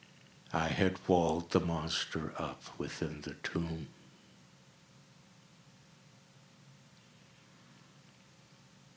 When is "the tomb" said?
3.21-3.85